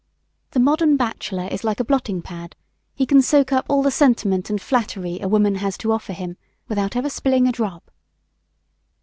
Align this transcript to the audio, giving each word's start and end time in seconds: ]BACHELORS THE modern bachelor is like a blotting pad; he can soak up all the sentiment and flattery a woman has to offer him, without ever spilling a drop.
]BACHELORS 0.47 0.53
THE 0.53 0.59
modern 0.71 0.97
bachelor 0.97 1.47
is 1.51 1.63
like 1.63 1.79
a 1.79 1.83
blotting 1.83 2.23
pad; 2.23 2.55
he 2.95 3.05
can 3.05 3.21
soak 3.21 3.51
up 3.51 3.67
all 3.69 3.83
the 3.83 3.91
sentiment 3.91 4.49
and 4.49 4.59
flattery 4.59 5.19
a 5.21 5.27
woman 5.29 5.53
has 5.57 5.77
to 5.77 5.91
offer 5.91 6.13
him, 6.13 6.37
without 6.67 6.95
ever 6.95 7.07
spilling 7.07 7.47
a 7.47 7.51
drop. 7.51 7.91